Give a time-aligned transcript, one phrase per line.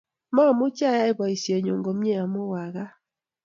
[0.35, 2.89] mamuchi ayai poishenyu komie amu wakat